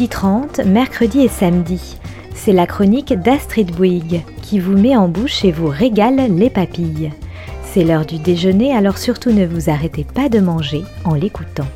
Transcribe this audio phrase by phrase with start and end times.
[0.00, 1.98] midi 30, mercredi et samedi.
[2.34, 7.12] C'est la chronique d'Astrid Bouygues qui vous met en bouche et vous régale les papilles.
[7.64, 11.66] C'est l'heure du déjeuner, alors surtout ne vous arrêtez pas de manger en l'écoutant.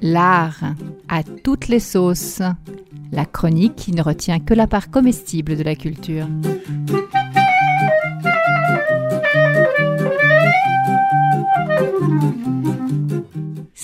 [0.00, 0.74] L'art
[1.08, 2.42] à toutes les sauces.
[3.10, 6.28] La chronique qui ne retient que la part comestible de la culture.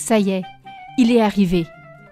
[0.07, 0.43] Ça y est,
[0.99, 1.65] il est arrivé.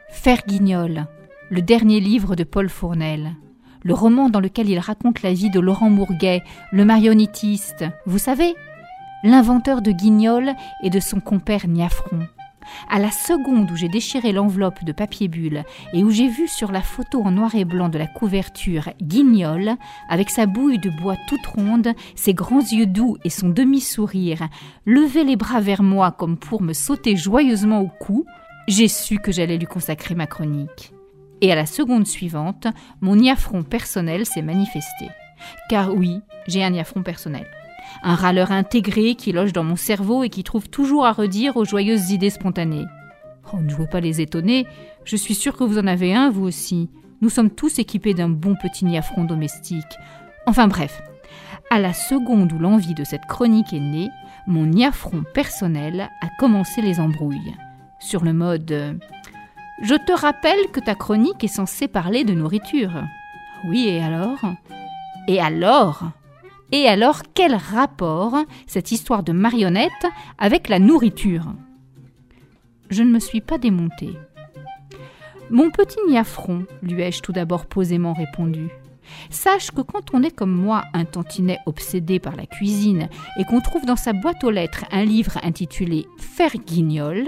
[0.09, 1.05] Ferguignol,
[1.51, 3.35] le dernier livre de Paul Fournel.
[3.83, 8.55] Le roman dans lequel il raconte la vie de Laurent Mourguet, le marionnettiste, vous savez,
[9.23, 12.27] l'inventeur de Guignol et de son compère Niafron.
[12.89, 15.63] À la seconde où j'ai déchiré l'enveloppe de papier bulle
[15.93, 19.75] et où j'ai vu sur la photo en noir et blanc de la couverture Guignol,
[20.09, 24.47] avec sa bouille de bois toute ronde, ses grands yeux doux et son demi-sourire,
[24.85, 28.25] lever les bras vers moi comme pour me sauter joyeusement au cou,
[28.67, 30.93] j'ai su que j'allais lui consacrer ma chronique.
[31.41, 32.67] Et à la seconde suivante,
[33.01, 35.09] mon niafron personnel s'est manifesté.
[35.69, 37.45] Car oui, j'ai un niafron personnel
[38.01, 41.65] un râleur intégré qui loge dans mon cerveau et qui trouve toujours à redire aux
[41.65, 42.85] joyeuses idées spontanées.
[43.53, 44.65] Oh, ne jouez pas les étonner,
[45.05, 46.89] je suis sûre que vous en avez un, vous aussi.
[47.21, 49.83] Nous sommes tous équipés d'un bon petit niafron domestique.
[50.45, 51.01] Enfin bref,
[51.69, 54.09] à la seconde où l'envie de cette chronique est née,
[54.47, 57.55] mon niafron personnel a commencé les embrouilles.
[57.99, 58.93] Sur le mode euh,
[59.81, 63.03] Je te rappelle que ta chronique est censée parler de nourriture.
[63.65, 64.41] Oui, et alors?
[65.27, 66.11] Et alors?
[66.73, 68.35] Et alors, quel rapport
[68.65, 69.91] cette histoire de marionnette
[70.39, 71.53] avec la nourriture?
[72.89, 74.13] Je ne me suis pas démontée.
[75.51, 78.69] Mon petit niafron, lui ai-je tout d'abord posément répondu.
[79.29, 83.07] Sache que quand on est comme moi un tantinet obsédé par la cuisine
[83.37, 87.27] et qu'on trouve dans sa boîte aux lettres un livre intitulé Faire guignol,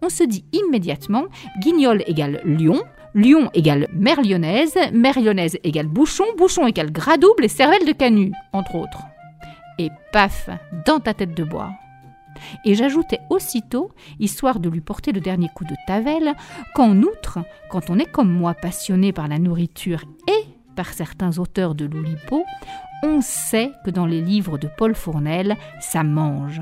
[0.00, 1.24] on se dit immédiatement
[1.60, 2.80] guignol égale lion,
[3.14, 7.92] Lion égale mère lyonnaise, mère lyonnaise égale bouchon, bouchon égale gras double et cervelle de
[7.92, 9.02] canut, entre autres.
[9.78, 10.50] Et paf,
[10.86, 11.70] dans ta tête de bois.
[12.64, 16.34] Et j'ajoutais aussitôt, histoire de lui porter le dernier coup de tavel,
[16.74, 20.46] qu'en outre, quand on est comme moi passionné par la nourriture et
[20.76, 22.44] par certains auteurs de l'Oulipo,
[23.02, 26.60] on sait que dans les livres de Paul Fournel, ça mange.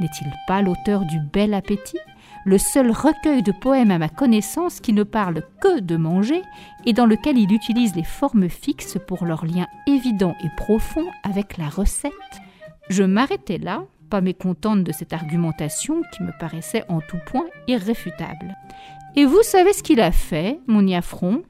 [0.00, 1.98] N'est-il pas l'auteur du Bel Appétit?
[2.44, 6.42] Le seul recueil de poèmes à ma connaissance qui ne parle que de manger
[6.84, 11.56] et dans lequel il utilise les formes fixes pour leur lien évident et profond avec
[11.56, 12.12] la recette.
[12.90, 18.54] Je m'arrêtais là, pas mécontente de cette argumentation qui me paraissait en tout point irréfutable.
[19.16, 21.42] Et vous savez ce qu'il a fait, mon Iafron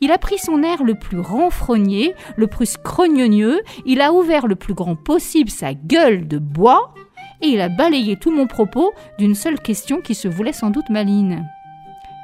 [0.00, 4.56] il a pris son air le plus renfrogné, le plus scrognonieux, il a ouvert le
[4.56, 6.94] plus grand possible sa gueule de bois,
[7.40, 10.90] et il a balayé tout mon propos d'une seule question qui se voulait sans doute
[10.90, 11.44] maligne.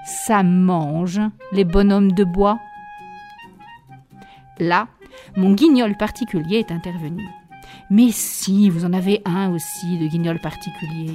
[0.05, 1.21] Ça mange,
[1.53, 2.59] les bonhommes de bois
[4.59, 4.89] Là,
[5.37, 7.27] mon guignol particulier est intervenu.
[7.91, 11.15] Mais si, vous en avez un aussi de guignol particulier.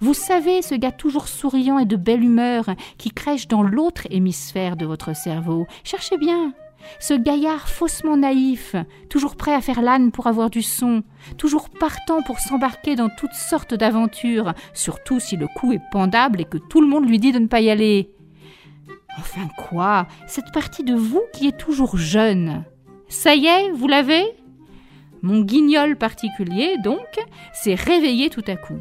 [0.00, 2.66] Vous savez, ce gars toujours souriant et de belle humeur
[2.98, 5.66] qui crèche dans l'autre hémisphère de votre cerveau.
[5.84, 6.52] Cherchez bien.
[7.00, 8.74] Ce gaillard faussement naïf,
[9.08, 11.02] toujours prêt à faire l'âne pour avoir du son,
[11.36, 16.44] toujours partant pour s'embarquer dans toutes sortes d'aventures, surtout si le coup est pendable et
[16.44, 18.10] que tout le monde lui dit de ne pas y aller.
[19.18, 22.64] Enfin quoi, cette partie de vous qui est toujours jeune.
[23.08, 24.24] Ça y est, vous l'avez?
[25.22, 27.18] Mon guignol particulier, donc,
[27.52, 28.78] s'est réveillé tout à coup.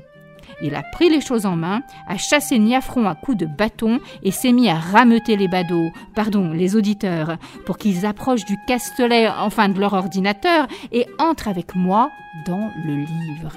[0.61, 4.31] Il a pris les choses en main, a chassé Niafron à coups de bâton et
[4.31, 9.69] s'est mis à rameuter les badauds, pardon, les auditeurs, pour qu'ils approchent du castelet, enfin
[9.69, 12.09] de leur ordinateur, et entrent avec moi
[12.45, 13.53] dans le livre.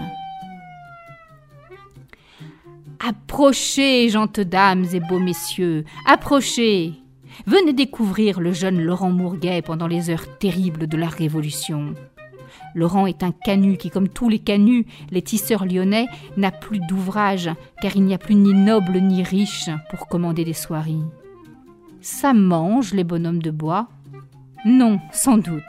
[3.06, 6.92] Approchez, gentes dames et beaux messieurs, approchez.
[7.46, 11.94] Venez découvrir le jeune Laurent Mourguet pendant les heures terribles de la Révolution.
[12.75, 16.06] Laurent est un canut qui, comme tous les canuts, les tisseurs lyonnais,
[16.37, 17.50] n'a plus d'ouvrage,
[17.82, 21.05] car il n'y a plus ni noble ni riche pour commander des soieries.
[22.00, 23.88] Ça mange, les bonhommes de bois?
[24.64, 25.62] Non, sans doute.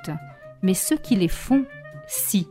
[0.62, 1.66] Mais ceux qui les font,
[2.08, 2.48] si.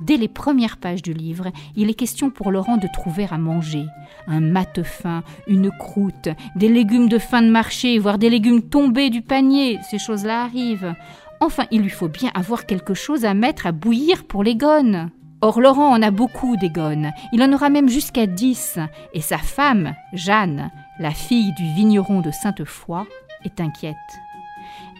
[0.00, 3.84] Dès les premières pages du livre, il est question pour Laurent de trouver à manger.
[4.26, 9.10] Un mate fin, une croûte, des légumes de fin de marché, voire des légumes tombés
[9.10, 10.94] du panier, ces choses-là arrivent.
[11.40, 15.10] Enfin, il lui faut bien avoir quelque chose à mettre à bouillir pour les gones.
[15.40, 17.12] Or, Laurent en a beaucoup des gones.
[17.32, 18.78] Il en aura même jusqu'à dix.
[19.14, 23.04] Et sa femme, Jeanne, la fille du vigneron de Sainte-Foy,
[23.44, 23.96] est inquiète.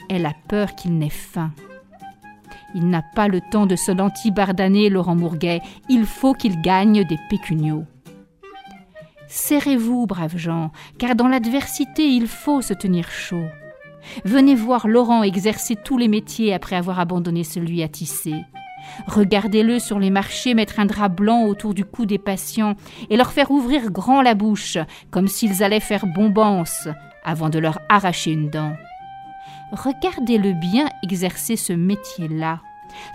[0.09, 1.51] Elle a peur qu'il n'ait faim.
[2.75, 5.61] Il n'a pas le temps de se lantibardaner, Laurent Mourguet.
[5.89, 7.85] Il faut qu'il gagne des pécuniaux.
[9.27, 13.45] Serrez-vous, braves gens, car dans l'adversité il faut se tenir chaud.
[14.25, 18.45] Venez voir Laurent exercer tous les métiers après avoir abandonné celui à tisser.
[19.07, 22.75] Regardez-le sur les marchés mettre un drap blanc autour du cou des patients
[23.11, 24.79] et leur faire ouvrir grand la bouche,
[25.11, 26.89] comme s'ils allaient faire bombance,
[27.25, 28.73] avant de leur arracher une dent.
[29.73, 32.61] Regardez-le bien exercer ce métier-là,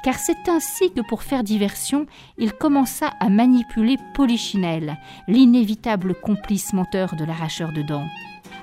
[0.04, 2.06] car c'est ainsi que pour faire diversion,
[2.38, 4.98] il commença à manipuler Polichinelle,
[5.28, 8.08] l'inévitable complice menteur de l'arracheur de dents,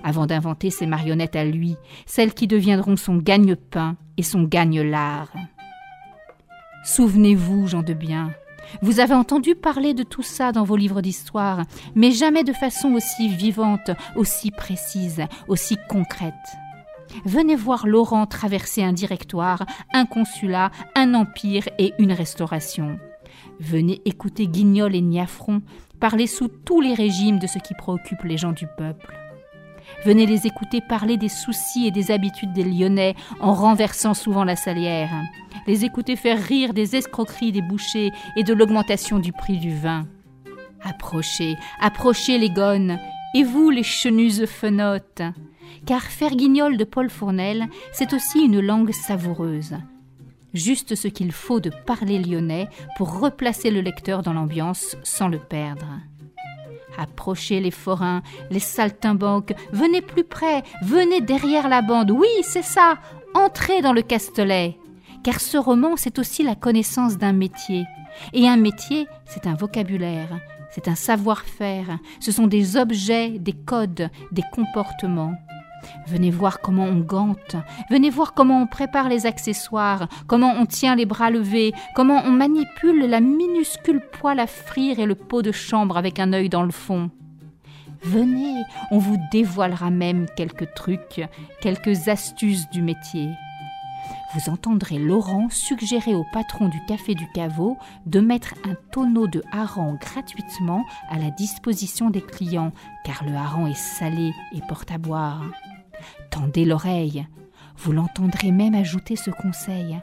[0.04, 1.76] avant d'inventer ses marionnettes à lui,
[2.06, 5.32] celles qui deviendront son gagne-pain et son gagne-lard.
[6.84, 8.30] Souvenez-vous, gens de bien,
[8.82, 11.62] vous avez entendu parler de tout ça dans vos livres d'histoire,
[11.94, 16.34] mais jamais de façon aussi vivante, aussi précise, aussi concrète.
[17.24, 22.98] Venez voir Laurent traverser un directoire, un consulat, un empire et une restauration.
[23.58, 25.62] Venez écouter Guignol et Niafron
[25.98, 29.19] parler sous tous les régimes de ce qui préoccupe les gens du peuple.
[30.04, 34.56] Venez les écouter parler des soucis et des habitudes des Lyonnais en renversant souvent la
[34.56, 35.10] salière.
[35.66, 40.06] Les écouter faire rire des escroqueries des bouchers et de l'augmentation du prix du vin.
[40.82, 42.98] Approchez, approchez les gonnes,
[43.34, 45.22] et vous les chenusses fenottes.
[45.86, 49.76] Car Ferguignol de Paul Fournel, c'est aussi une langue savoureuse.
[50.52, 55.38] Juste ce qu'il faut de parler lyonnais pour replacer le lecteur dans l'ambiance sans le
[55.38, 55.86] perdre.
[57.00, 62.98] Approchez les forains, les saltimbanques, venez plus près, venez derrière la bande, oui, c'est ça,
[63.34, 64.76] entrez dans le Castelet.
[65.24, 67.84] Car ce roman, c'est aussi la connaissance d'un métier.
[68.34, 70.28] Et un métier, c'est un vocabulaire,
[70.70, 75.32] c'est un savoir-faire, ce sont des objets, des codes, des comportements.
[76.06, 77.56] Venez voir comment on gante,
[77.90, 82.30] venez voir comment on prépare les accessoires, comment on tient les bras levés, comment on
[82.30, 86.64] manipule la minuscule poêle à frire et le pot de chambre avec un œil dans
[86.64, 87.10] le fond.
[88.02, 91.22] Venez, on vous dévoilera même quelques trucs,
[91.60, 93.28] quelques astuces du métier.
[94.32, 99.42] Vous entendrez Laurent suggérer au patron du café du caveau de mettre un tonneau de
[99.50, 102.72] hareng gratuitement à la disposition des clients,
[103.04, 105.42] car le hareng est salé et porte à boire.
[106.30, 107.26] Tendez l'oreille.
[107.76, 109.98] Vous l'entendrez même ajouter ce conseil.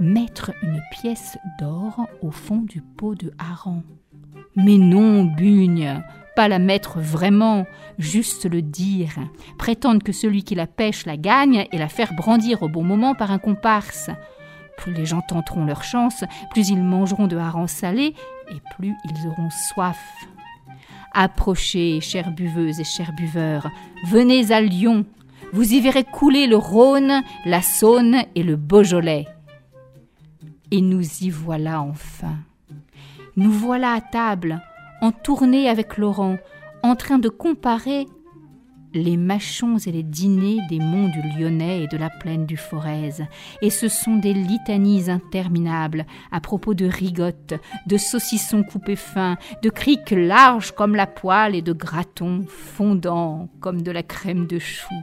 [0.00, 3.82] Mettre une pièce d'or au fond du pot de hareng.
[4.56, 6.02] Mais non, Bugne,
[6.48, 7.66] la mettre vraiment,
[7.98, 9.18] juste le dire,
[9.58, 13.14] prétendre que celui qui la pêche la gagne et la faire brandir au bon moment
[13.14, 14.10] par un comparse.
[14.76, 18.14] Plus les gens tenteront leur chance, plus ils mangeront de harengs salés
[18.50, 20.00] et plus ils auront soif.
[21.12, 23.70] Approchez, chères buveuses et chers buveurs,
[24.06, 25.04] venez à Lyon,
[25.52, 29.26] vous y verrez couler le Rhône, la Saône et le Beaujolais.
[30.70, 32.36] Et nous y voilà enfin.
[33.36, 34.62] Nous voilà à table,
[35.00, 36.36] en tournée avec Laurent,
[36.82, 38.06] en train de comparer
[38.92, 43.22] les machons et les dîners des monts du Lyonnais et de la plaine du Forez,
[43.62, 47.54] et ce sont des litanies interminables à propos de rigottes,
[47.86, 53.82] de saucissons coupés fins, de criques larges comme la poêle et de gratons fondants comme
[53.82, 54.94] de la crème de chou.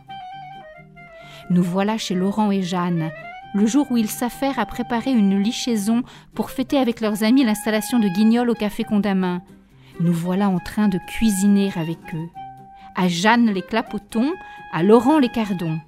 [1.50, 3.10] Nous voilà chez Laurent et Jeanne,
[3.54, 6.04] le jour où ils s'affairent à préparer une lichaison
[6.36, 9.42] pour fêter avec leurs amis l'installation de Guignol au café Condamin.
[10.00, 12.30] Nous voilà en train de cuisiner avec eux.
[12.96, 14.34] À Jeanne les clapotons,
[14.72, 15.80] à Laurent les cardons.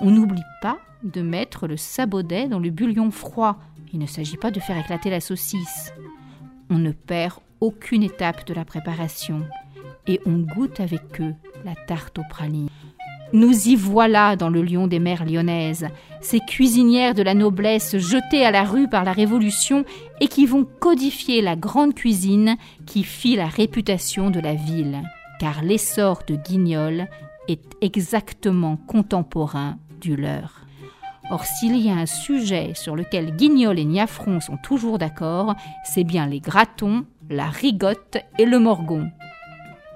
[0.00, 3.58] On n'oublie pas de mettre le sabaudet dans le bouillon froid.
[3.92, 5.92] Il ne s'agit pas de faire éclater la saucisse.
[6.70, 9.42] On ne perd aucune étape de la préparation
[10.06, 11.34] et on goûte avec eux
[11.64, 12.68] la tarte aux pralines.
[13.34, 15.88] Nous y voilà dans le lion des mers lyonnaises,
[16.22, 19.84] ces cuisinières de la noblesse jetées à la rue par la Révolution
[20.20, 22.56] et qui vont codifier la grande cuisine
[22.86, 25.02] qui fit la réputation de la ville,
[25.40, 27.06] car l'essor de Guignol
[27.48, 30.62] est exactement contemporain du leur.
[31.30, 35.54] Or, s'il y a un sujet sur lequel Guignol et Niafron sont toujours d'accord,
[35.84, 39.10] c'est bien les gratons, la rigotte et le morgon.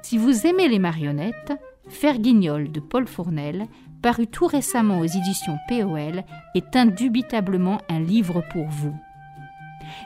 [0.02, 1.54] Si vous aimez les marionnettes,
[1.92, 3.66] Ferguignol de Paul Fournel,
[4.02, 8.94] paru tout récemment aux éditions POL, est indubitablement un livre pour vous.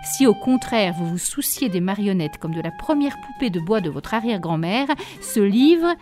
[0.02, 3.81] Si au contraire vous vous souciez des marionnettes comme de la première poupée de bois
[3.81, 4.88] de votre arrière-grand-mère,
[5.21, 5.95] ce livre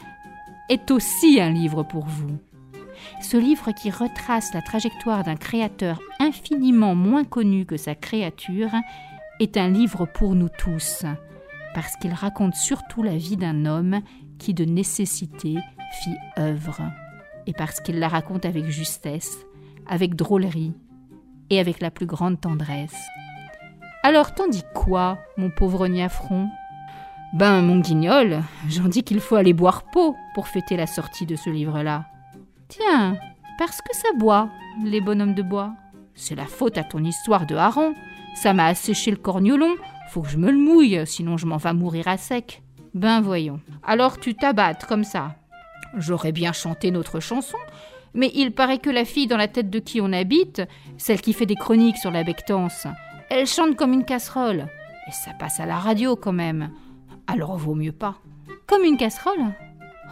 [0.68, 2.38] est aussi un livre pour vous.
[3.20, 8.72] Ce livre qui retrace la trajectoire d'un créateur infiniment moins connu que sa créature
[9.40, 11.04] est un livre pour nous tous,
[11.74, 14.00] parce qu'il raconte surtout la vie d'un homme
[14.38, 15.56] qui de nécessité
[16.02, 16.80] fit œuvre,
[17.46, 19.38] et parce qu'il la raconte avec justesse,
[19.86, 20.72] avec drôlerie
[21.50, 22.96] et avec la plus grande tendresse.
[24.02, 26.48] Alors t'en dis quoi, mon pauvre Niafron?
[27.34, 31.36] Ben, mon guignol, j'en dis qu'il faut aller boire pot pour fêter la sortie de
[31.36, 32.06] ce livre-là.
[32.68, 33.16] Tiens,
[33.58, 34.48] parce que ça boit,
[34.82, 35.72] les bonhommes de bois.
[36.14, 37.94] C'est la faute à ton histoire de hareng.
[38.34, 39.74] Ça m'a asséché le corniolon.
[40.10, 42.63] Faut que je me le mouille, sinon je m'en vais mourir à sec.
[42.94, 43.60] Ben voyons.
[43.82, 45.34] Alors tu t'abattes comme ça.
[45.96, 47.58] J'aurais bien chanté notre chanson,
[48.14, 50.62] mais il paraît que la fille dans la tête de qui on habite,
[50.96, 52.86] celle qui fait des chroniques sur la bectance,
[53.30, 54.68] elle chante comme une casserole.
[55.08, 56.70] Et ça passe à la radio quand même.
[57.26, 58.16] Alors vaut mieux pas.
[58.66, 59.52] Comme une casserole?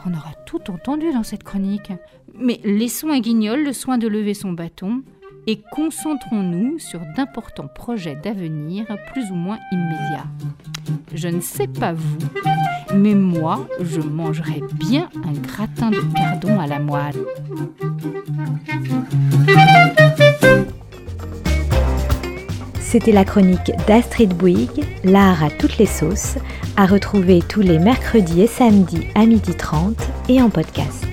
[0.04, 1.92] On aura tout entendu dans cette chronique.
[2.34, 5.02] Mais laissons à Guignol le soin de lever son bâton
[5.46, 10.26] et concentrons-nous sur d'importants projets d'avenir plus ou moins immédiats.
[11.14, 12.18] Je ne sais pas vous,
[12.94, 17.14] mais moi, je mangerais bien un gratin de cardon à la moelle.
[22.80, 26.36] C'était la chronique d'Astrid Bouygues, l'art à toutes les sauces,
[26.76, 29.94] à retrouver tous les mercredis et samedis à 12h30
[30.28, 31.06] et en podcast.